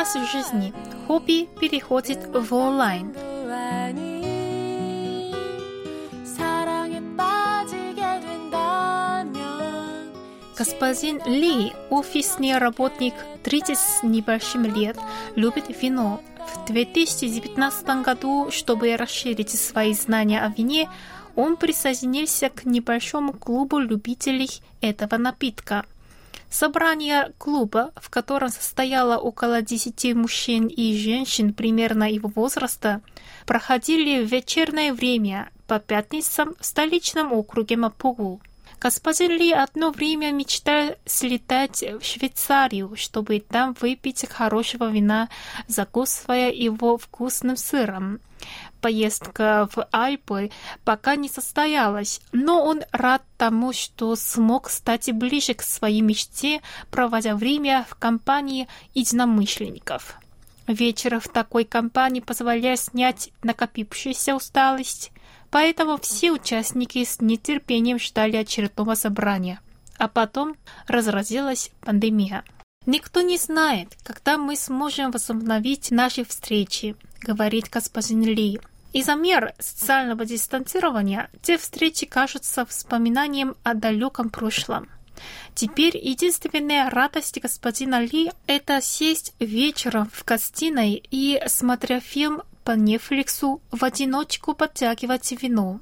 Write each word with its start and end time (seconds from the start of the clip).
образ 0.00 0.32
жизни. 0.32 0.72
Хобби 1.06 1.48
переходит 1.60 2.18
в 2.32 2.54
онлайн. 2.54 3.12
Господин 10.56 11.20
Ли, 11.26 11.72
офисный 11.90 12.58
работник 12.58 13.14
30 13.42 13.78
с 13.78 14.02
небольшим 14.02 14.64
лет, 14.64 14.96
любит 15.36 15.64
вино. 15.82 16.20
В 16.54 16.66
2019 16.66 18.02
году, 18.02 18.50
чтобы 18.50 18.96
расширить 18.96 19.50
свои 19.50 19.92
знания 19.94 20.40
о 20.40 20.48
вине, 20.48 20.88
он 21.36 21.56
присоединился 21.56 22.48
к 22.48 22.64
небольшому 22.64 23.32
клубу 23.32 23.78
любителей 23.78 24.62
этого 24.80 25.18
напитка– 25.18 25.84
Собрание 26.50 27.32
клуба, 27.38 27.92
в 27.94 28.10
котором 28.10 28.48
состояло 28.48 29.16
около 29.18 29.62
10 29.62 30.16
мужчин 30.16 30.66
и 30.66 30.96
женщин 30.96 31.54
примерно 31.54 32.10
его 32.10 32.28
возраста, 32.28 33.02
проходили 33.46 34.24
в 34.24 34.30
вечернее 34.30 34.92
время 34.92 35.50
по 35.68 35.78
пятницам 35.78 36.56
в 36.58 36.66
столичном 36.66 37.32
округе 37.32 37.76
Мапугу. 37.76 38.40
Господин 38.80 39.32
Ли 39.32 39.52
одно 39.52 39.90
время 39.90 40.32
мечтал 40.32 40.94
слетать 41.04 41.82
в 41.82 42.02
Швейцарию, 42.02 42.96
чтобы 42.96 43.40
там 43.40 43.76
выпить 43.78 44.26
хорошего 44.26 44.90
вина, 44.90 45.28
закусывая 45.66 46.50
его 46.50 46.96
вкусным 46.96 47.58
сыром. 47.58 48.20
Поездка 48.80 49.68
в 49.76 49.86
Альпы 49.92 50.50
пока 50.82 51.16
не 51.16 51.28
состоялась, 51.28 52.22
но 52.32 52.64
он 52.64 52.80
рад 52.90 53.22
тому, 53.36 53.74
что 53.74 54.16
смог 54.16 54.70
стать 54.70 55.12
ближе 55.12 55.52
к 55.52 55.60
своей 55.60 56.00
мечте, 56.00 56.62
проводя 56.90 57.36
время 57.36 57.84
в 57.86 57.96
компании 57.96 58.66
единомышленников. 58.94 60.14
Вечер 60.66 61.20
в 61.20 61.28
такой 61.28 61.64
компании 61.64 62.20
позволяет 62.20 62.80
снять 62.80 63.30
накопившуюся 63.42 64.34
усталость, 64.34 65.12
поэтому 65.50 65.98
все 65.98 66.32
участники 66.32 67.04
с 67.04 67.20
нетерпением 67.20 67.98
ждали 67.98 68.36
очередного 68.36 68.94
собрания. 68.94 69.60
А 69.98 70.08
потом 70.08 70.56
разразилась 70.86 71.70
пандемия. 71.80 72.44
«Никто 72.86 73.20
не 73.20 73.36
знает, 73.36 73.88
когда 74.02 74.38
мы 74.38 74.56
сможем 74.56 75.10
возобновить 75.10 75.90
наши 75.90 76.24
встречи»,— 76.24 76.96
говорит 77.20 77.68
господин 77.68 78.22
Ли. 78.22 78.58
Из-за 78.92 79.14
мер 79.14 79.54
социального 79.58 80.24
дистанцирования 80.24 81.30
те 81.42 81.58
встречи 81.58 82.06
кажутся 82.06 82.64
вспоминанием 82.64 83.54
о 83.62 83.74
далеком 83.74 84.30
прошлом. 84.30 84.88
Теперь 85.54 85.96
единственная 85.96 86.88
радость 86.90 87.38
господина 87.40 88.00
Ли– 88.00 88.32
это 88.46 88.80
сесть 88.80 89.34
вечером 89.38 90.08
в 90.12 90.24
гостиной 90.24 91.02
и, 91.10 91.40
смотря 91.46 92.00
фильм 92.00 92.42
по 92.63 92.71
Нетфликсу, 92.71 93.61
в 93.71 93.83
одиночку 93.83 94.53
подтягивать 94.53 95.31
вино. 95.31 95.79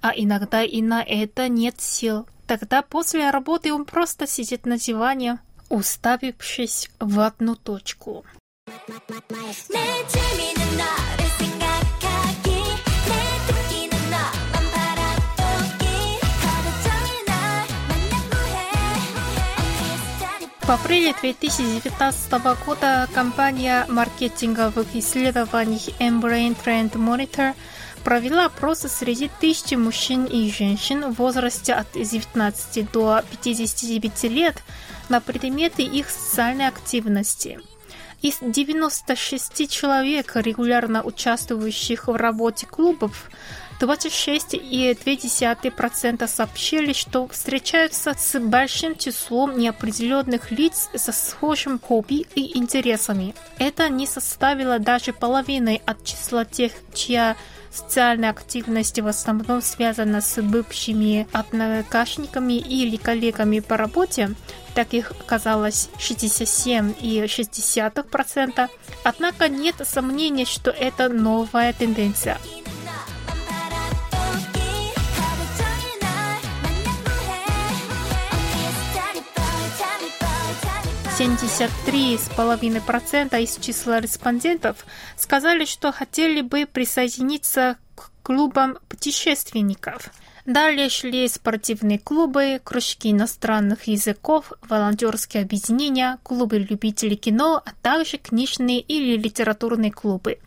А 0.00 0.12
иногда 0.14 0.62
и 0.62 0.82
на 0.82 1.02
это 1.02 1.48
нет 1.48 1.80
сил. 1.80 2.26
Тогда 2.46 2.82
после 2.82 3.30
работы 3.30 3.72
он 3.72 3.84
просто 3.84 4.26
сидит 4.26 4.66
на 4.66 4.78
диване, 4.78 5.38
уставившись 5.68 6.90
в 7.00 7.20
одну 7.20 7.56
точку. 7.56 8.24
내 9.68 10.06
재미는 10.06 10.76
너를 10.76 11.55
В 20.67 20.69
апреле 20.69 21.15
2019 21.21 22.29
года 22.65 23.07
компания 23.13 23.85
маркетинговых 23.87 24.87
исследований 24.95 25.95
Embrain 25.97 26.57
Trend 26.61 26.91
Monitor 26.91 27.53
провела 28.03 28.47
опрос 28.47 28.79
среди 28.79 29.31
тысячи 29.39 29.75
мужчин 29.75 30.25
и 30.25 30.51
женщин 30.51 31.13
в 31.13 31.19
возрасте 31.19 31.73
от 31.73 31.93
19 31.93 32.91
до 32.91 33.23
59 33.29 34.23
лет 34.23 34.61
на 35.07 35.21
предметы 35.21 35.83
их 35.83 36.09
социальной 36.09 36.67
активности. 36.67 37.61
Из 38.21 38.39
96 38.41 39.69
человек, 39.69 40.35
регулярно 40.35 41.01
участвующих 41.01 42.09
в 42.09 42.15
работе 42.17 42.65
клубов, 42.65 43.29
26,2% 43.79 46.27
сообщили, 46.27 46.93
что 46.93 47.27
встречаются 47.27 48.15
с 48.17 48.39
большим 48.39 48.97
числом 48.97 49.55
неопределенных 49.57 50.49
лиц 50.51 50.89
со 50.95 51.11
схожим 51.11 51.79
хобби 51.79 52.25
и 52.35 52.57
интересами. 52.57 53.35
Это 53.59 53.89
не 53.89 54.07
составило 54.07 54.79
даже 54.79 55.11
половины 55.13 55.79
от 55.85 56.03
числа 56.03 56.45
тех, 56.45 56.71
чья 56.93 57.35
социальная 57.71 58.31
активность 58.31 58.99
в 58.99 59.07
основном 59.07 59.61
связана 59.61 60.19
с 60.21 60.41
бывшими 60.41 61.27
однокашниками 61.31 62.53
или 62.53 62.97
коллегами 62.97 63.59
по 63.59 63.77
работе, 63.77 64.31
таких 64.73 65.11
оказалось 65.11 65.89
67,6%. 65.99 68.69
Однако 69.03 69.49
нет 69.49 69.75
сомнений, 69.83 70.45
что 70.45 70.71
это 70.71 71.09
новая 71.09 71.73
тенденция. 71.73 72.39
73,5% 81.19 83.41
из 83.41 83.57
числа 83.57 83.99
респондентов 83.99 84.85
сказали, 85.15 85.65
что 85.65 85.91
хотели 85.91 86.41
бы 86.41 86.67
присоединиться 86.71 87.77
к 87.95 88.11
клубам 88.21 88.77
путешественников. 88.87 90.11
Далее 90.47 90.87
шли 90.87 91.27
спортивные 91.27 91.99
клубы, 91.99 92.61
кружки 92.63 93.11
иностранных 93.11 93.83
языков, 93.83 94.53
волонтерские 94.61 95.43
объединения, 95.43 96.19
клубы 96.23 96.57
любителей 96.59 97.17
кино, 97.17 97.61
а 97.65 97.71
также 97.81 98.17
книжные 98.17 98.79
или 98.79 99.17
литературные 99.17 99.91
клубы. 99.91 100.39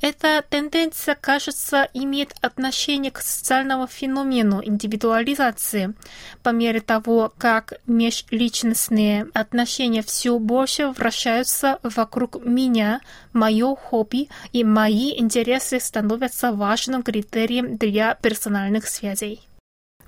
Эта 0.00 0.44
тенденция, 0.48 1.14
кажется, 1.14 1.88
имеет 1.94 2.34
отношение 2.40 3.10
к 3.10 3.20
социальному 3.20 3.86
феномену 3.86 4.60
индивидуализации. 4.64 5.94
По 6.42 6.50
мере 6.50 6.80
того, 6.80 7.32
как 7.38 7.74
межличностные 7.86 9.28
отношения 9.32 10.02
все 10.02 10.38
больше 10.38 10.88
вращаются 10.88 11.78
вокруг 11.82 12.44
меня, 12.44 13.00
мое 13.32 13.76
хобби 13.76 14.28
и 14.52 14.64
мои 14.64 15.18
интересы 15.18 15.78
становятся 15.78 16.52
важным 16.52 17.02
критерием 17.02 17.76
для 17.76 18.14
персональных 18.14 18.88
связей. 18.88 19.31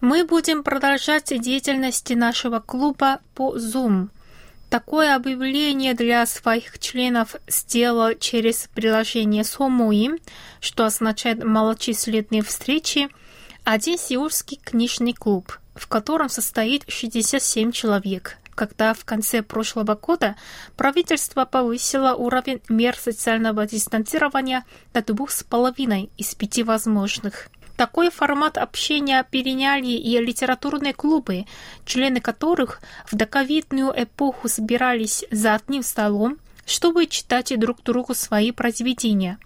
Мы 0.05 0.27
будем 0.27 0.63
продолжать 0.63 1.33
деятельность 1.41 2.11
нашего 2.11 2.61
клуба 2.61 3.21
по 3.35 3.57
Zoom. 3.57 4.11
Такое 4.69 5.17
объявление 5.17 5.95
для 5.95 6.27
своих 6.27 6.79
членов 6.79 7.37
сделал 7.49 8.13
через 8.21 8.69
приложение 8.75 9.45
Сомуи, 9.45 10.21
что 10.61 10.85
означает 10.85 11.43
«малочисленные 11.43 12.43
встречи», 12.43 13.09
один 13.65 13.97
сеульский 13.97 14.61
книжный 14.63 15.15
клуб, 15.15 15.59
в 15.75 15.87
котором 15.87 16.29
состоит 16.29 16.85
67 16.87 17.73
человек. 17.73 18.37
Когда 18.55 18.93
в 18.93 19.07
конце 19.07 19.41
прошлого 19.43 19.95
года 19.95 20.37
правительство 20.77 21.47
повысило 21.47 22.13
уровень 22.13 22.61
мер 22.69 22.95
социального 22.95 23.67
дистанцирования 23.67 24.67
до 24.93 25.03
двух 25.03 25.31
с 25.31 25.43
половиной 25.43 26.11
из 26.19 26.35
пяти 26.35 26.63
возможных. 26.63 27.49
Такой 27.77 28.11
формат 28.11 28.57
общения 28.57 29.27
переняли 29.29 29.89
и 29.93 30.19
литературные 30.19 30.95
клубы, 30.95 31.47
члены 31.85 32.21
которых 32.21 32.81
в 33.11 33.17
доковидную 33.17 33.93
эпоху 33.97 34.49
собирались 34.49 35.25
за 35.31 35.55
одним 35.55 35.83
столом, 35.83 36.39
чтобы 36.67 37.07
читать 37.07 37.53
друг 37.59 37.83
другу 37.83 38.15
свои 38.15 38.53
произведения. 38.53 39.39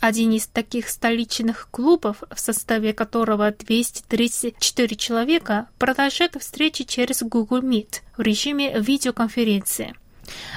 Один 0.00 0.32
из 0.32 0.46
таких 0.46 0.88
столичных 0.88 1.68
клубов, 1.70 2.22
в 2.30 2.38
составе 2.38 2.92
которого 2.92 3.50
234 3.50 4.96
человека, 4.96 5.68
продолжает 5.78 6.36
встречи 6.38 6.84
через 6.84 7.22
Google 7.22 7.62
Meet 7.62 8.02
в 8.16 8.20
режиме 8.20 8.78
видеоконференции. 8.78 9.94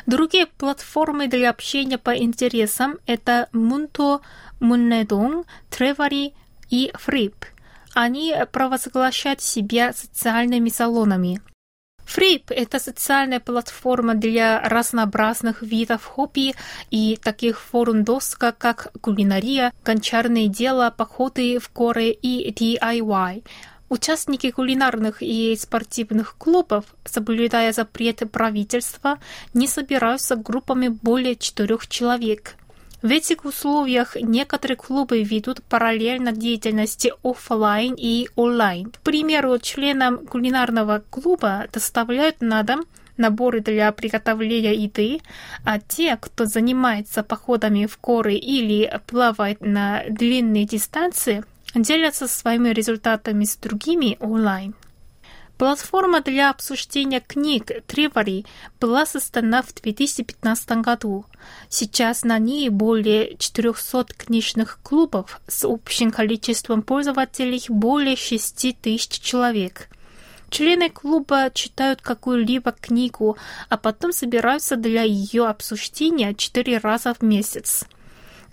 Другие 0.06 0.46
платформы 0.46 1.28
для 1.28 1.50
общения 1.50 1.98
по 1.98 2.16
интересам– 2.16 2.98
это 3.06 3.50
Munto, 3.54 4.22
Munedong, 4.60 5.46
Trevari 5.70 6.34
и 6.70 6.92
Flip. 7.06 7.36
Они 7.94 8.36
провозглашают 8.52 9.42
себя 9.42 9.94
социальными 9.94 10.70
салонами. 10.70 11.42
Flip– 12.08 12.44
это 12.50 12.80
социальная 12.80 13.42
платформа 13.42 14.16
для 14.16 14.62
разнообразных 14.62 15.62
видов 15.62 16.06
хобби 16.06 16.56
и 16.90 17.18
таких 17.22 17.60
форум-досок, 17.60 18.58
как 18.58 18.94
кулинария, 19.02 19.74
гончарные 19.84 20.48
дела, 20.48 20.90
походы 20.90 21.60
в 21.60 21.70
горы 21.74 22.10
и 22.10 22.50
DIY. 22.52 23.44
Участники 23.90 24.52
кулинарных 24.52 25.22
и 25.22 25.56
спортивных 25.58 26.36
клубов, 26.38 26.86
соблюдая 27.06 27.74
запреты 27.74 28.26
правительства, 28.26 29.18
не 29.54 29.68
собираются 29.68 30.36
группами 30.36 30.88
более 30.90 31.36
четырех 31.36 31.88
человек. 31.88 32.56
В 33.02 33.12
этих 33.12 33.46
условиях 33.46 34.16
некоторые 34.16 34.76
клубы 34.76 35.22
ведут 35.22 35.62
параллельно 35.64 36.32
деятельности 36.32 37.14
офлайн 37.24 37.94
и 37.96 38.28
онлайн. 38.36 38.90
К 38.90 39.00
примеру, 39.02 39.60
членам 39.60 40.26
кулинарного 40.26 41.04
клуба 41.12 41.68
доставляют 41.72 42.42
на 42.42 42.64
дом 42.64 42.86
наборы 43.16 43.60
для 43.60 43.92
приготовления 43.92 44.74
еды, 44.74 45.20
а 45.64 45.80
те, 45.80 46.18
кто 46.18 46.46
занимается 46.46 47.24
походами 47.24 47.86
в 47.86 48.00
горы 48.02 48.34
или 48.34 49.00
плавает 49.06 49.62
на 49.62 50.04
длинные 50.10 50.66
дистанции, 50.66 51.44
делятся 51.76 52.28
своими 52.28 52.70
результатами 52.70 53.44
с 53.44 53.58
другими 53.58 54.18
онлайн. 54.20 54.74
Платформа 55.58 56.22
для 56.22 56.52
обсуждения 56.52 57.20
книг 57.20 57.72
Тревори 57.88 58.46
была 58.80 59.08
создана 59.08 59.64
в 59.64 59.74
2015 59.74 60.70
году. 60.84 61.26
Сейчас 61.68 62.24
на 62.24 62.38
ней 62.38 62.70
более 62.70 63.36
400 63.38 64.06
книжных 64.16 64.80
клубов 64.84 65.42
с 65.48 65.66
общим 65.66 66.12
количеством 66.12 66.84
пользователей 66.84 67.64
более 67.70 68.16
6 68.16 68.78
тысяч 68.80 69.20
человек. 69.20 69.90
Члены 70.52 70.92
клуба 70.92 71.50
читают 71.52 72.04
какую-либо 72.04 72.72
книгу, 72.72 73.36
а 73.68 73.78
потом 73.78 74.14
собираются 74.14 74.76
для 74.76 75.02
ее 75.02 75.48
обсуждения 75.48 76.36
4 76.36 76.78
раза 76.78 77.16
в 77.16 77.24
месяц. 77.24 77.86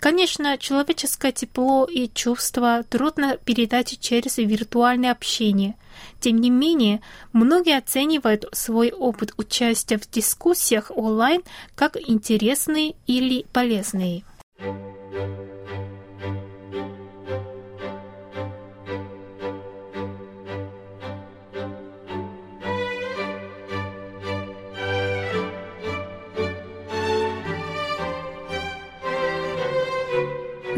Конечно, 0.05 0.59
человеческое 0.59 1.31
тепло 1.31 1.85
и 1.85 2.07
чувства 2.07 2.83
трудно 2.87 3.37
передать 3.43 3.99
через 3.99 4.37
виртуальное 4.37 5.11
общение. 5.11 5.73
Тем 6.19 6.39
не 6.41 6.51
менее, 6.51 7.01
многие 7.33 7.75
оценивают 7.75 8.45
свой 8.51 8.91
опыт 8.91 9.33
участия 9.37 9.97
в 9.97 10.07
дискуссиях 10.07 10.91
онлайн 10.95 11.41
как 11.73 11.97
интересный 11.97 12.95
или 13.07 13.47
полезный. 13.51 14.23